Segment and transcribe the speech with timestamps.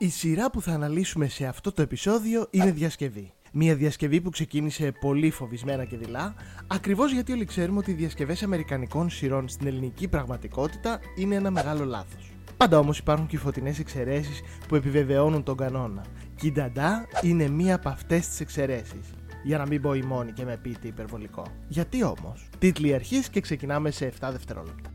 [0.00, 3.32] Η σειρά που θα αναλύσουμε σε αυτό το επεισόδιο είναι διασκευή.
[3.52, 6.34] Μια διασκευή που ξεκίνησε πολύ φοβισμένα και δειλά,
[6.66, 11.84] ακριβώς γιατί όλοι ξέρουμε ότι οι διασκευές Αμερικανικών σειρών στην ελληνική πραγματικότητα είναι ένα μεγάλο
[11.84, 12.32] λάθος.
[12.56, 16.04] Πάντα όμως υπάρχουν και φωτεινές εξαιρέσεις που επιβεβαιώνουν τον κανόνα.
[16.36, 19.14] Και η Νταντά είναι μία από αυτές τις εξαιρέσεις.
[19.44, 21.42] Για να μην πω η μόνη και με πείτε υπερβολικό.
[21.68, 24.90] Γιατί όμως; Τίτλοι αρχής και ξεκινάμε σε 7 δευτερόλεπτα.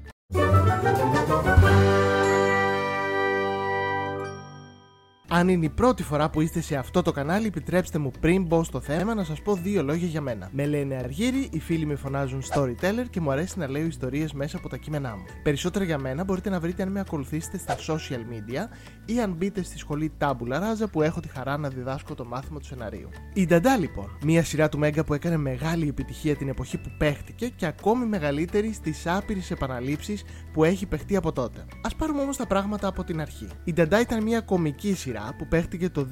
[5.35, 8.63] Αν είναι η πρώτη φορά που είστε σε αυτό το κανάλι, επιτρέψτε μου πριν μπω
[8.63, 10.49] στο θέμα να σας πω δύο λόγια για μένα.
[10.51, 14.57] Με λένε Αργύρι, οι φίλοι με φωνάζουν Storyteller και μου αρέσει να λέω ιστορίες μέσα
[14.57, 15.23] από τα κείμενά μου.
[15.43, 18.67] Περισσότερα για μένα μπορείτε να βρείτε αν με ακολουθήσετε στα social media
[19.05, 22.59] ή αν μπείτε στη σχολή Tabula Rasa που έχω τη χαρά να διδάσκω το μάθημα
[22.59, 23.09] του σεναρίου.
[23.33, 27.47] Η Νταντά λοιπόν, μια σειρά του Μέγκα που έκανε μεγάλη επιτυχία την εποχή που παίχτηκε
[27.47, 31.59] και ακόμη μεγαλύτερη στις άπειρες επαναλήψεις που έχει παιχτεί από τότε.
[31.81, 33.47] Α πάρουμε όμως τα πράγματα από την αρχή.
[33.63, 36.07] Η Νταντά ήταν μια κομική σειρά που παίχτηκε το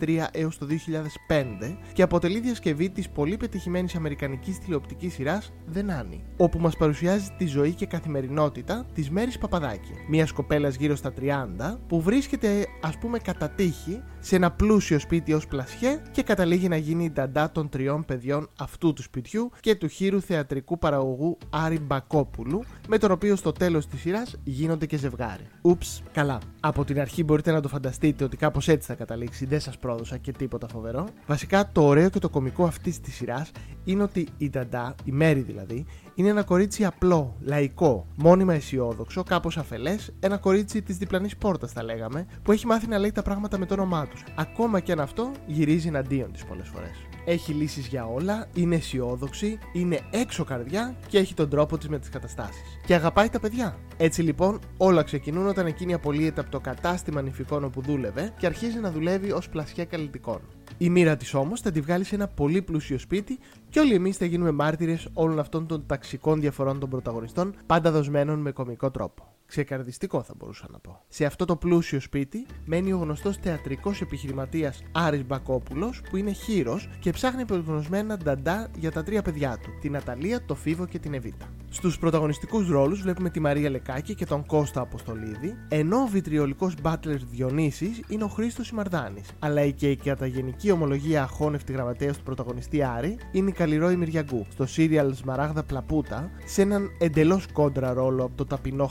[0.00, 6.20] 2003 έως το 2005 και αποτελεί διασκευή της πολύ πετυχημένης αμερικανικής τηλεοπτικής σειράς The Nanny,
[6.36, 11.78] όπου μας παρουσιάζει τη ζωή και καθημερινότητα της Μέρης Παπαδάκη, μιας κοπέλας γύρω στα 30
[11.86, 16.76] που βρίσκεται ας πούμε κατά τύχη σε ένα πλούσιο σπίτι ως πλασιέ και καταλήγει να
[16.76, 21.78] γίνει η νταντά των τριών παιδιών αυτού του σπιτιού και του χείρου θεατρικού παραγωγού Άρη
[21.78, 25.46] Μπακόπουλου, με τον οποίο στο τέλος της σειράς γίνονται και ζευγάρι.
[25.62, 26.38] Ούψ, καλά.
[26.60, 30.16] Από την αρχή μπορείτε να το φανταστείτε ότι κάπως έτσι θα καταλήξει, δεν σας πρόδωσα
[30.16, 31.08] και τίποτα φοβερό.
[31.26, 33.50] Βασικά το ωραίο και το κομικό αυτής της σειράς
[33.84, 35.86] είναι ότι η Νταντά, η Μέρη δηλαδή,
[36.20, 41.82] είναι ένα κορίτσι απλό, λαϊκό, μόνιμα αισιόδοξο, κάπως αφελές, ένα κορίτσι της διπλανής πόρτας θα
[41.82, 44.24] λέγαμε, που έχει μάθει να λέει τα πράγματα με το όνομά τους.
[44.34, 46.96] Ακόμα και αν αυτό γυρίζει εναντίον της πολλές φορές.
[47.24, 51.98] Έχει λύσεις για όλα, είναι αισιόδοξη, είναι έξω καρδιά και έχει τον τρόπο της με
[51.98, 52.78] τις καταστάσεις.
[52.86, 53.76] Και αγαπάει τα παιδιά.
[53.96, 58.78] Έτσι λοιπόν, όλα ξεκινούν όταν εκείνη απολύεται από το κατάστημα νηφικών όπου δούλευε και αρχίζει
[58.78, 60.40] να δουλεύει ως πλασιά καλλιτικών.
[60.78, 64.16] Η μοίρα της όμως θα τη βγάλει σε ένα πολύ πλούσιο σπίτι και όλοι εμείς
[64.16, 69.29] θα γίνουμε μάρτυρες όλων αυτών των ταξικών διαφορών των πρωταγωνιστών, πάντα δοσμένων με κομικό τρόπο.
[69.50, 71.02] Ξεκαρδιστικό θα μπορούσα να πω.
[71.08, 76.88] Σε αυτό το πλούσιο σπίτι μένει ο γνωστός θεατρικός επιχειρηματίας Άρης Μπακόπουλος, που είναι χείρος
[77.00, 81.14] και ψάχνει προγνωσμένα νταντά για τα τρία παιδιά του, την Αταλία, το Φίβο και την
[81.14, 81.46] Εβίτα.
[81.72, 87.16] Στους πρωταγωνιστικούς ρόλους βλέπουμε τη Μαρία Λεκάκη και τον Κώστα Αποστολίδη, ενώ ο βιτριολικός μπάτλερ
[87.16, 93.18] Διονύσης είναι ο Χρήστος Σιμαρδάνης, αλλά και η καταγενική ομολογία αχώνευτη γραμματέα του πρωταγωνιστή Άρη
[93.32, 98.44] είναι η Καλλιρόη Μυριαγκού, στο σύριαλ Σμαράγδα Πλαπούτα, σε έναν εντελώς κόντρα ρόλο από το
[98.46, 98.86] ταπεινό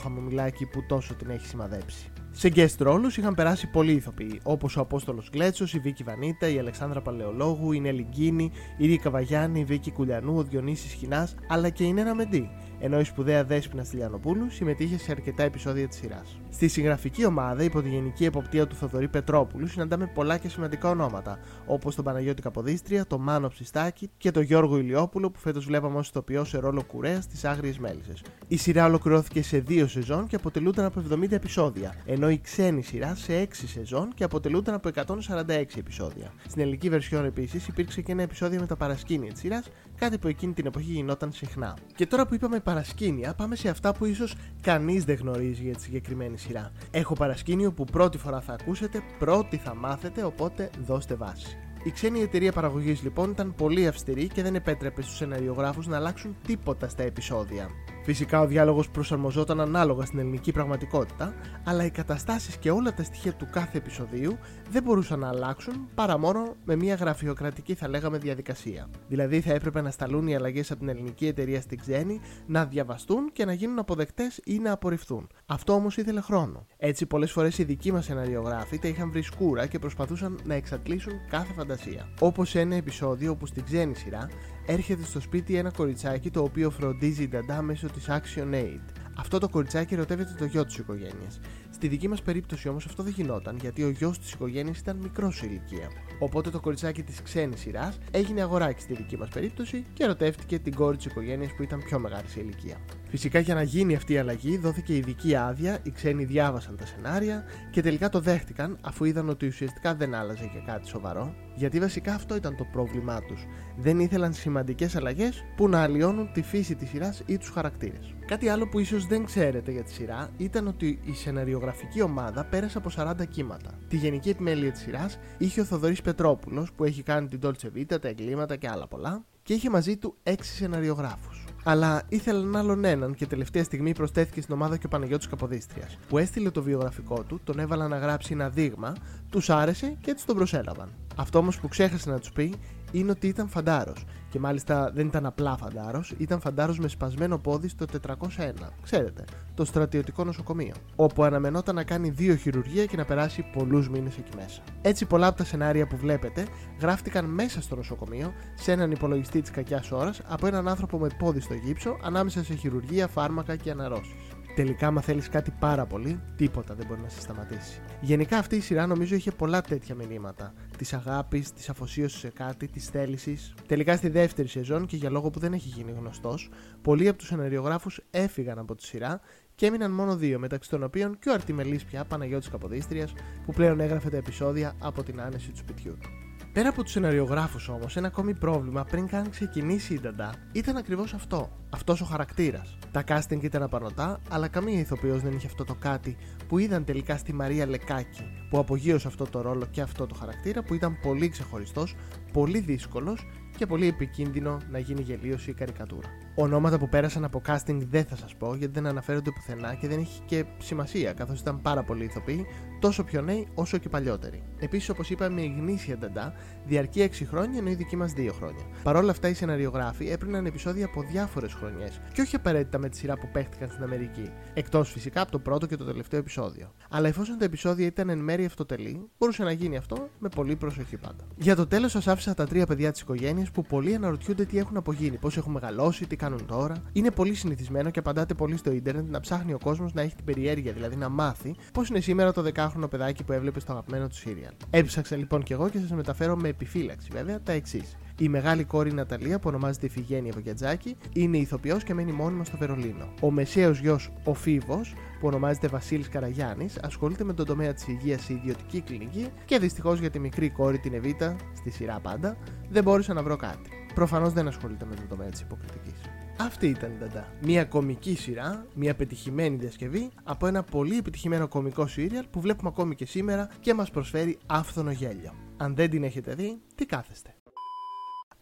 [0.50, 2.12] χαμομηλάκι που τόσο την έχει σημαδέψει.
[2.30, 6.58] Σε guest ρόλους είχαν περάσει πολλοί ηθοποιοί, όπως ο Απόστολος Γκλέτσο, η Βίκη Βανίτα, η
[6.58, 11.68] Αλεξάνδρα Παλαιολόγου, η Νέλη Γκίνη, η Ρίκα Βαγιάννη, η Βίκη Κουλιανού, ο Διονύσης Χινά, αλλά
[11.68, 12.50] και η Νένα Μεντή,
[12.80, 16.38] ενώ η σπουδαία Δέσπινα Στυλιανοπούλου συμμετείχε σε αρκετά επεισόδια της σειράς.
[16.50, 21.38] Στη συγγραφική ομάδα, υπό τη γενική εποπτεία του Θοδωρή Πετρόπουλου, συναντάμε πολλά και σημαντικά ονόματα,
[21.66, 26.08] όπως τον Παναγιώτη Καποδίστρια, τον Μάνο Ψιστάκη και τον Γιώργο Ηλιόπουλο, που φέτος βλέπαμε ως
[26.08, 28.12] ηθοποιό σε ρόλο κουρέας στι Άγριε Μέλισσε.
[28.48, 33.14] Η σειρά ολοκληρώθηκε σε δύο σεζόν και αποτελούνταν από 70 επεισόδια, ενώ η ξένη σειρά
[33.14, 36.32] σε 6 σεζόν και αποτελούνταν από 146 επεισόδια.
[36.48, 40.28] Στην ελληνική βερσιόν επίσης υπήρξε και ένα επεισόδιο με τα παρασκήνια της σειράς, κάτι που
[40.28, 41.76] εκείνη την εποχή γινόταν συχνά.
[41.94, 45.82] Και τώρα που είπαμε παρασκήνια, πάμε σε αυτά που ίσως κανείς δεν γνωρίζει για τη
[45.82, 46.72] συγκεκριμένη σειρά.
[46.90, 51.56] Έχω παρασκήνιο που πρώτη φορά θα ακούσετε, πρώτη θα μάθετε, οπότε δώστε βάση.
[51.82, 56.36] Η ξένη εταιρεία παραγωγής λοιπόν ήταν πολύ αυστηρή και δεν επέτρεπε στους σεναριογράφου να αλλάξουν
[56.46, 57.68] τίποτα στα επεισόδια.
[58.02, 61.34] Φυσικά ο διάλογος προσαρμοζόταν ανάλογα στην ελληνική πραγματικότητα,
[61.64, 64.38] αλλά οι καταστάσεις και όλα τα στοιχεία του κάθε επεισοδίου
[64.70, 68.88] δεν μπορούσαν να αλλάξουν παρά μόνο με μια γραφειοκρατική θα λέγαμε διαδικασία.
[69.08, 73.32] Δηλαδή θα έπρεπε να σταλούν οι αλλαγές από την ελληνική εταιρεία στην ξένη, να διαβαστούν
[73.32, 75.28] και να γίνουν αποδεκτές ή να απορριφθούν.
[75.46, 76.66] Αυτό όμως ήθελε χρόνο.
[76.76, 81.12] Έτσι, πολλές φορές οι δικοί μας σεναριογράφοι τα είχαν βρει σκούρα και προσπαθούσαν να εξατλήσουν
[81.30, 82.08] κάθε φαντασία.
[82.20, 84.28] Όπως σε ένα επεισόδιο όπου στην ξένη σειρά
[84.66, 88.80] έρχεται στο σπίτι ένα κοριτσάκι το οποίο φροντίζει η νταντά μέσω της Action Aid.
[89.18, 91.40] Αυτό το κοριτσάκι ερωτεύεται το γιο της οικογένειας.
[91.70, 95.36] Στη δική μας περίπτωση όμως αυτό δεν γινόταν γιατί ο γιος της οικογένειας ήταν μικρός
[95.36, 95.88] σε ηλικία.
[96.18, 100.74] Οπότε το κοριτσάκι της ξένης σειράς έγινε αγοράκι στη δική μας περίπτωση και ερωτεύτηκε την
[100.74, 102.76] κόρη της οικογένειας που ήταν πιο μεγάλη σε ηλικία.
[103.08, 107.44] Φυσικά για να γίνει αυτή η αλλαγή δόθηκε ειδική άδεια, οι ξένοι διάβασαν τα σενάρια
[107.70, 112.14] και τελικά το δέχτηκαν αφού είδαν ότι ουσιαστικά δεν άλλαζε και κάτι σοβαρό, γιατί βασικά
[112.14, 113.46] αυτό ήταν το πρόβλημά τους.
[113.76, 118.14] Δεν ήθελαν σημαντικές αλλαγές που να αλλοιώνουν τη φύση της σειράς ή τους χαρακτήρες.
[118.26, 122.78] Κάτι άλλο που ίσως δεν ξέρετε για τη σειρά ήταν ότι η σεναριογραφική ομάδα πέρασε
[122.78, 123.78] από 40 κύματα.
[123.88, 128.00] Τη γενική επιμέλεια της σειράς είχε ο Θοδωρής Πετρόπουλος που έχει κάνει την Dolce Vita,
[128.00, 131.49] τα εγκλήματα και άλλα πολλά και είχε μαζί του 6 σεναριογράφους.
[131.64, 136.18] Αλλά ήθελαν άλλον έναν και τελευταία στιγμή προσθέθηκε στην ομάδα και ο Παναγιώτης Καποδίστριας, που
[136.18, 138.92] έστειλε το βιογραφικό του, τον έβαλαν να γράψει ένα δείγμα,
[139.30, 140.88] τους άρεσε και έτσι τον προσέλαβαν.
[141.16, 142.54] Αυτό όμως που ξέχασε να τους πει
[142.92, 144.04] είναι ότι ήταν φαντάρος.
[144.28, 148.72] Και μάλιστα δεν ήταν απλά φαντάρος, ήταν φαντάρος με σπασμένο πόδι στο 401.
[148.82, 150.74] Ξέρετε, το στρατιωτικό νοσοκομείο.
[150.96, 154.62] Όπου αναμενόταν να κάνει δύο χειρουργία και να περάσει πολλούς μήνες εκεί μέσα.
[154.82, 156.46] Έτσι, πολλά από τα σενάρια που βλέπετε
[156.80, 161.40] γράφτηκαν μέσα στο νοσοκομείο, σε έναν υπολογιστή της κακιάς ώρας, από έναν άνθρωπο με πόδι
[161.40, 164.14] στο γύψο, ανάμεσα σε χειρουργία, φάρμακα και αναρρώσεις.
[164.54, 167.80] Τελικά, άμα θέλεις κάτι πάρα πολύ, τίποτα δεν μπορεί να σε σταματήσει.
[168.00, 170.54] Γενικά, αυτή η σειρά νομίζω είχε πολλά τέτοια μηνύματα.
[170.76, 173.54] Της αγάπης, της αφοσίωσης σε κάτι, της θέλησης.
[173.66, 176.50] Τελικά, στη δεύτερη σεζόν και για λόγο που δεν έχει γίνει γνωστός,
[176.82, 179.20] πολλοί από τους σεναριογράφου έφυγαν από τη σειρά
[179.54, 183.12] και έμειναν μόνο δύο, μεταξύ των οποίων και ο Αρτιμελής πια Παναγιώτης Καποδίστριας,
[183.46, 186.29] που πλέον έγραφε τα επεισόδια από την άνεση του σπιτιού του.
[186.52, 191.14] Πέρα από τους σεναριογράφους όμως, ένα ακόμη πρόβλημα πριν καν ξεκινήσει η Νταντά ήταν ακριβώς
[191.14, 191.50] αυτό.
[191.70, 192.78] Αυτός ο χαρακτήρας.
[192.92, 196.16] Τα casting ήταν απανοτά, αλλά καμία ηθοποιός δεν είχε αυτό το κάτι
[196.48, 200.62] που είδαν τελικά στη Μαρία Λεκάκη, που απογείωσε αυτό το ρόλο και αυτό το χαρακτήρα
[200.62, 201.96] που ήταν πολύ ξεχωριστός,
[202.32, 203.26] πολύ δύσκολος
[203.56, 206.08] και πολύ επικίνδυνο να γίνει γελίωση ή καρικατούρα.
[206.42, 209.98] Ονόματα που πέρασαν από casting δεν θα σας πω γιατί δεν αναφέρονται πουθενά και δεν
[209.98, 212.46] έχει και σημασία καθώς ήταν πάρα πολλοί ηθοποιοί,
[212.80, 214.42] τόσο πιο νέοι όσο και παλιότεροι.
[214.58, 216.32] Επίσης, όπως είπαμε, η γνήσια νταντά
[216.66, 218.62] διαρκεί 6 χρόνια ενώ η δική μας 2 χρόνια.
[218.82, 222.96] Παρ' όλα αυτά, οι σεναριογράφοι έπαιρναν επεισόδια από διάφορες χρονιές και όχι απαραίτητα με τη
[222.96, 224.30] σειρά που παίχτηκαν στην Αμερική.
[224.54, 226.72] Εκτός φυσικά από το πρώτο και το τελευταίο επεισόδιο.
[226.90, 230.96] Αλλά εφόσον τα επεισόδια ήταν εν μέρει αυτοτελή, μπορούσε να γίνει αυτό με πολύ προσοχή
[230.96, 231.24] πάντα.
[231.36, 234.76] Για το τέλος, σας άφησα τα τρία παιδιά της οικογένειας που πολλοί αναρωτιούνται τι έχουν
[234.76, 236.74] απογίνει, πώς έχουν μεγαλώσει, τι κάνουν τώρα.
[236.92, 240.24] Είναι πολύ συνηθισμένο και απαντάτε πολύ στο ίντερνετ να ψάχνει ο κόσμος να έχει την
[240.24, 244.14] περιέργεια, δηλαδή να μάθει πώς είναι σήμερα το 10χρονο παιδάκι που έβλεπε στο αγαπημένο του
[244.14, 244.52] σύριαλ.
[244.70, 247.96] Έψαξα λοιπόν κι εγώ και σας μεταφέρω με επιφύλαξη βέβαια τα εξής.
[248.20, 253.12] Η μεγάλη κόρη Ναταλία, που ονομάζεται Φιγένεια Βογιατζάκη, είναι ηθοποιός και μένει μόνιμα στο Βερολίνο.
[253.20, 258.24] Ο μεσαίος γιος, ο Φίβος, που ονομάζεται Βασίλης Καραγιάννης, ασχολείται με τον τομέα της υγείας
[258.24, 262.36] σε ιδιωτική κλινική και δυστυχώς για τη μικρή κόρη την Εβίτα, στη σειρά πάντα,
[262.70, 263.70] δεν μπόρεσα να βρω κάτι.
[263.94, 266.00] Προφανώς δεν ασχολείται με τον τομέα της υποκριτικής.
[266.38, 267.26] Αυτή ήταν η Νταντά.
[267.42, 272.94] Μια κομική σειρά, μια πετυχημένη διασκευή από ένα πολύ επιτυχημένο κομικό σύριαλ που βλέπουμε ακόμη
[272.94, 275.34] και σήμερα και μας προσφέρει άφθονο γέλιο.
[275.56, 277.34] Αν δεν την έχετε δει, τι κάθεστε.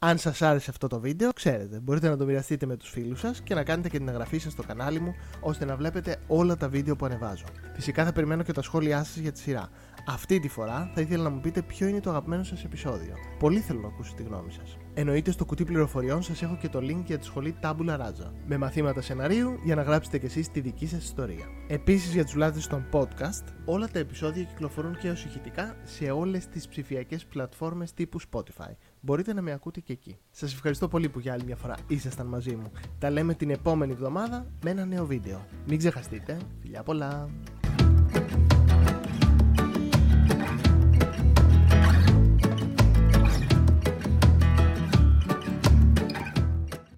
[0.01, 3.41] Αν σας άρεσε αυτό το βίντεο, ξέρετε, μπορείτε να το μοιραστείτε με τους φίλους σας
[3.41, 6.69] και να κάνετε και την εγγραφή σας στο κανάλι μου ώστε να βλέπετε όλα τα
[6.69, 7.45] βίντεο που ανεβάζω.
[7.75, 9.69] Φυσικά θα περιμένω και τα σχόλιά σας για τη σειρά.
[10.07, 13.15] Αυτή τη φορά θα ήθελα να μου πείτε ποιο είναι το αγαπημένο σας επεισόδιο.
[13.39, 14.77] Πολύ θέλω να ακούσω τη γνώμη σας.
[14.95, 18.57] Εννοείται στο κουτί πληροφοριών σας έχω και το link για τη σχολή Tabula Raja με
[18.57, 21.45] μαθήματα σεναρίου για να γράψετε κι εσείς τη δική σας ιστορία.
[21.69, 26.47] Επίσης για τους λάτρε των podcast, όλα τα επεισόδια κυκλοφορούν και ως ηχητικά σε όλες
[26.47, 28.73] τις ψηφιακές πλατφόρμες τύπου Spotify.
[29.01, 30.17] Μπορείτε να με ακούτε και εκεί.
[30.31, 32.73] Σας ευχαριστώ πολύ που για άλλη μια φορά ήσασταν μαζί μου.
[32.99, 35.47] Τα λέμε την επόμενη εβδομάδα με ένα νέο βίντεο.
[35.67, 36.39] Μην ξεχαστείτε.
[36.61, 37.29] Φιλιά πολλά!